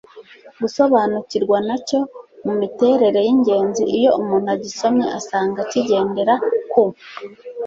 [0.61, 1.99] gusobanukirwa na cyo
[2.45, 3.83] mu miterere y'ingenzi.
[3.97, 6.35] iyo umuntu agisomye asanga kigendera
[6.71, 6.81] ku